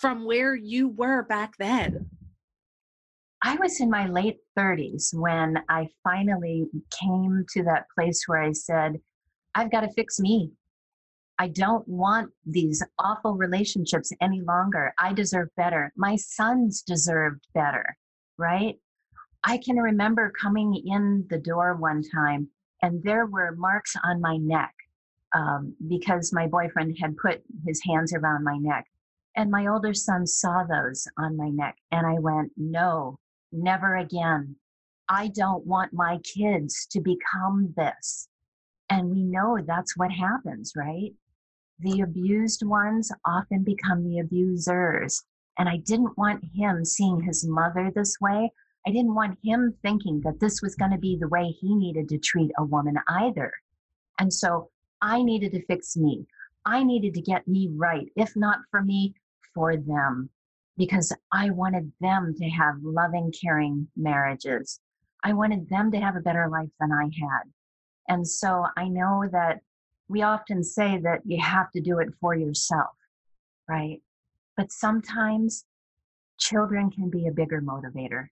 [0.00, 2.08] from where you were back then.
[3.42, 8.52] I was in my late 30s when I finally came to that place where I
[8.52, 9.00] said,
[9.54, 10.52] I've got to fix me.
[11.40, 14.92] I don't want these awful relationships any longer.
[14.98, 15.90] I deserve better.
[15.96, 17.96] My sons deserved better,
[18.36, 18.74] right?
[19.42, 22.50] I can remember coming in the door one time
[22.82, 24.74] and there were marks on my neck
[25.34, 28.84] um, because my boyfriend had put his hands around my neck.
[29.34, 31.78] And my older son saw those on my neck.
[31.90, 33.18] And I went, no,
[33.50, 34.56] never again.
[35.08, 38.28] I don't want my kids to become this.
[38.90, 41.14] And we know that's what happens, right?
[41.82, 45.22] The abused ones often become the abusers.
[45.58, 48.50] And I didn't want him seeing his mother this way.
[48.86, 52.08] I didn't want him thinking that this was going to be the way he needed
[52.08, 53.52] to treat a woman either.
[54.18, 54.70] And so
[55.02, 56.26] I needed to fix me.
[56.64, 59.14] I needed to get me right, if not for me,
[59.54, 60.30] for them,
[60.76, 64.80] because I wanted them to have loving, caring marriages.
[65.24, 67.42] I wanted them to have a better life than I had.
[68.08, 69.60] And so I know that
[70.10, 72.96] we often say that you have to do it for yourself,
[73.68, 74.02] right?
[74.56, 75.64] But sometimes
[76.36, 78.26] children can be a bigger motivator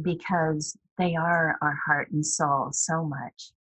[0.00, 3.52] because they are our heart and soul so much.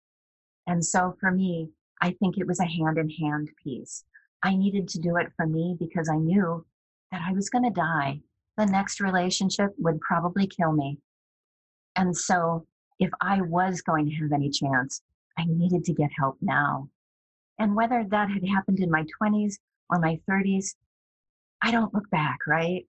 [0.68, 4.04] And so for me, I think it was a hand in hand piece.
[4.44, 6.64] I needed to do it for me because I knew
[7.10, 8.20] that I was going to die.
[8.56, 10.98] The next relationship would probably kill me.
[11.96, 12.64] And so
[13.00, 15.02] if I was going to have any chance,
[15.36, 16.88] I needed to get help now.
[17.58, 19.56] And whether that had happened in my 20s
[19.90, 20.74] or my 30s,
[21.62, 22.86] I don't look back, right?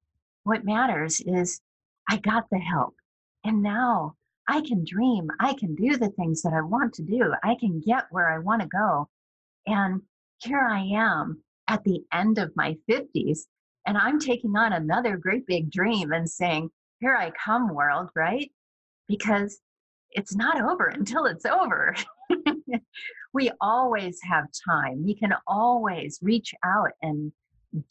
[0.49, 1.61] what matters is
[2.09, 2.95] I got the help.
[3.43, 4.15] And now
[4.47, 5.29] I can dream.
[5.39, 7.33] I can do the things that I want to do.
[7.43, 9.07] I can get where I want to go.
[9.67, 10.01] And
[10.39, 13.41] here I am at the end of my 50s,
[13.85, 18.51] and I'm taking on another great big dream and saying, Here I come, world, right?
[19.07, 19.59] Because
[20.11, 21.95] it's not over until it's over.
[23.33, 25.03] we always have time.
[25.03, 27.31] We can always reach out and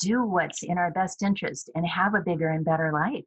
[0.01, 3.25] do what's in our best interest and have a bigger and better life.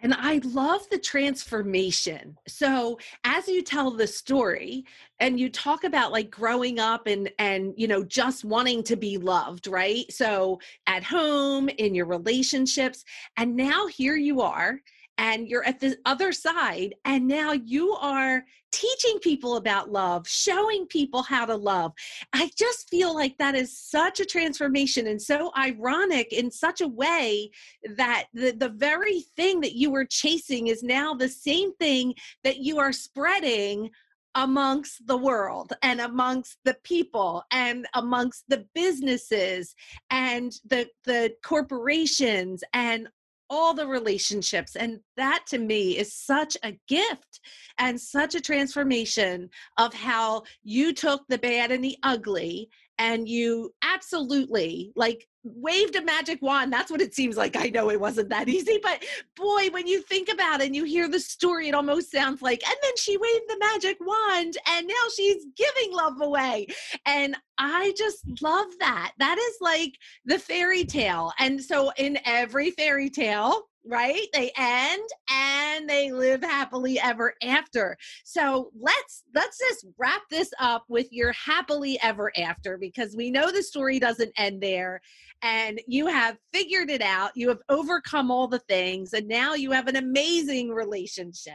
[0.00, 2.36] And I love the transformation.
[2.46, 4.84] So as you tell the story
[5.18, 9.18] and you talk about like growing up and and you know just wanting to be
[9.18, 10.04] loved, right?
[10.12, 13.04] So at home, in your relationships,
[13.36, 14.80] and now here you are
[15.18, 20.86] and you're at the other side and now you are teaching people about love showing
[20.86, 21.92] people how to love.
[22.32, 26.88] I just feel like that is such a transformation and so ironic in such a
[26.88, 27.50] way
[27.96, 32.14] that the, the very thing that you were chasing is now the same thing
[32.44, 33.90] that you are spreading
[34.34, 39.74] amongst the world and amongst the people and amongst the businesses
[40.10, 43.08] and the the corporations and
[43.50, 44.76] all the relationships.
[44.76, 47.40] And that to me is such a gift
[47.78, 52.68] and such a transformation of how you took the bad and the ugly
[52.98, 56.72] and you absolutely like waved a magic wand.
[56.72, 57.56] That's what it seems like.
[57.56, 59.04] I know it wasn't that easy, but
[59.36, 62.66] boy, when you think about it and you hear the story, it almost sounds like,
[62.66, 66.66] and then she waved the magic wand and now she's giving love away.
[67.06, 69.12] And I just love that.
[69.18, 69.94] That is like
[70.24, 71.32] the fairy tale.
[71.38, 74.26] And so in every fairy tale, right?
[74.32, 77.96] They end and they live happily ever after.
[78.24, 83.50] So let's let's just wrap this up with your happily ever after because we know
[83.50, 85.00] the story doesn't end there
[85.42, 87.30] and you have figured it out.
[87.34, 91.54] You have overcome all the things and now you have an amazing relationship.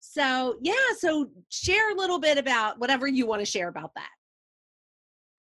[0.00, 4.10] So, yeah, so share a little bit about whatever you want to share about that.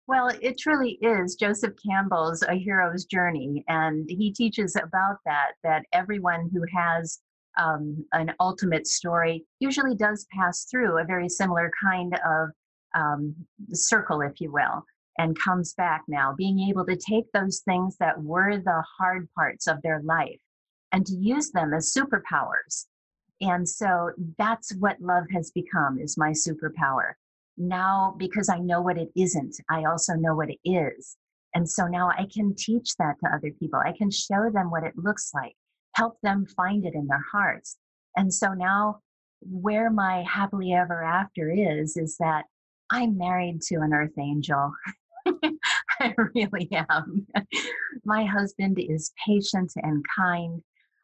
[0.07, 5.83] Well, it truly is Joseph Campbell's A Hero's Journey, and he teaches about that, that
[5.93, 7.19] everyone who has
[7.57, 12.49] um, an ultimate story usually does pass through a very similar kind of
[12.95, 13.35] um,
[13.73, 14.85] circle, if you will,
[15.17, 19.67] and comes back now, being able to take those things that were the hard parts
[19.67, 20.39] of their life
[20.91, 22.85] and to use them as superpowers.
[23.41, 27.13] And so that's what love has become is my superpower
[27.57, 31.15] now because I know what it isn't, I also know what it is.
[31.53, 33.79] And so now I can teach that to other people.
[33.79, 35.55] I can show them what it looks like,
[35.95, 37.77] help them find it in their hearts.
[38.17, 38.99] And so now,
[39.41, 42.45] where my happily ever after is, is that
[42.89, 44.73] I'm married to an earth angel.
[46.17, 47.25] I really am.
[48.05, 50.61] my husband is patient and kind.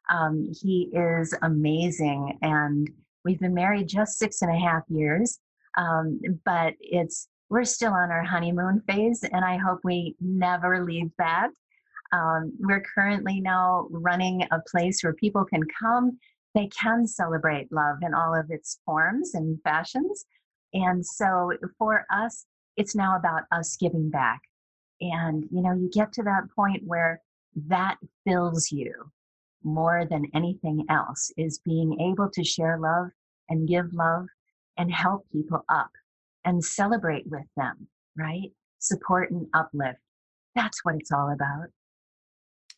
[0.09, 2.37] Um, he is amazing.
[2.41, 2.89] And
[3.25, 5.39] we've been married just six and a half years.
[5.77, 11.11] Um, but it's we're still on our honeymoon phase, and I hope we never leave
[11.17, 11.49] that.
[12.13, 16.17] Um, we're currently now running a place where people can come.
[16.55, 20.25] They can celebrate love in all of its forms and fashions.
[20.73, 22.45] And so for us,
[22.77, 24.39] it's now about us giving back.
[25.01, 27.21] And, you know, you get to that point where
[27.67, 28.93] that fills you
[29.63, 33.09] more than anything else is being able to share love
[33.49, 34.27] and give love
[34.77, 35.89] and help people up
[36.45, 37.87] and celebrate with them,
[38.17, 38.51] right?
[38.79, 39.99] Support and uplift.
[40.55, 41.67] That's what it's all about.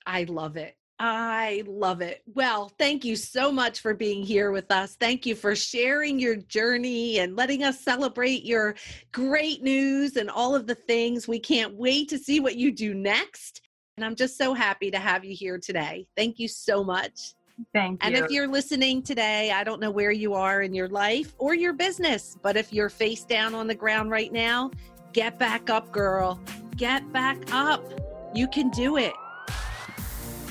[0.06, 0.76] I love it.
[1.06, 2.24] I love it.
[2.34, 4.96] Well, thank you so much for being here with us.
[4.98, 8.76] Thank you for sharing your journey and letting us celebrate your
[9.12, 11.28] great news and all of the things.
[11.28, 13.60] We can't wait to see what you do next.
[13.98, 16.08] And I'm just so happy to have you here today.
[16.16, 17.34] Thank you so much.
[17.74, 18.08] Thank you.
[18.08, 21.54] And if you're listening today, I don't know where you are in your life or
[21.54, 24.72] your business, but if you're face down on the ground right now,
[25.12, 26.40] get back up, girl.
[26.78, 27.84] Get back up.
[28.34, 29.12] You can do it.